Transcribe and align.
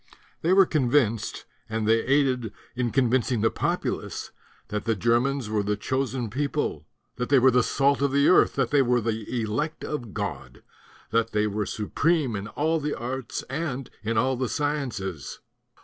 They 0.41 0.51
were 0.51 0.65
convinced, 0.65 1.45
and 1.69 1.87
they 1.87 2.03
aided 2.03 2.51
in 2.75 2.89
convincing 2.89 3.41
the 3.41 3.51
populace, 3.51 4.31
that 4.69 4.85
the 4.85 4.95
Germans 4.95 5.47
were 5.47 5.61
the 5.61 5.77
chosen 5.77 6.31
people, 6.31 6.87
that 7.17 7.29
they 7.29 7.37
were 7.37 7.51
the 7.51 7.61
salt 7.61 8.01
of 8.01 8.11
the 8.11 8.27
earth, 8.27 8.55
that 8.55 8.71
they 8.71 8.81
were 8.81 8.99
the 8.99 9.41
elect 9.43 9.83
of 9.83 10.15
God, 10.15 10.63
that 11.11 11.33
they 11.33 11.45
were 11.45 11.67
supreme 11.67 12.35
in 12.35 12.47
all 12.47 12.79
the 12.79 12.95
arts 12.95 13.43
and 13.43 13.91
in 14.01 14.17
all 14.17 14.35
the 14.35 14.49
sciences. 14.49 15.39